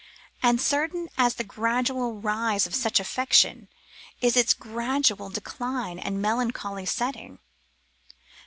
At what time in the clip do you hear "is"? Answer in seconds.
4.19-4.35